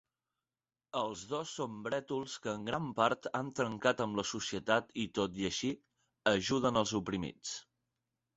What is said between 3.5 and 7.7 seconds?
trencat amb la societat i tot i així, ajuden als oprimits.